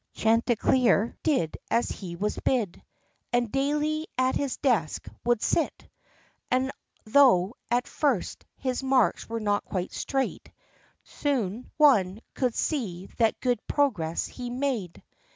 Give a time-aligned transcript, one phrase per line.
[0.15, 2.81] 41 Chanticleer did as he was bid,
[3.31, 5.87] And daily at his desk would sit;
[6.49, 6.71] And
[7.03, 10.51] though, at first, his marks were not quite straight,
[11.03, 15.03] Soon one could see that good progress he made.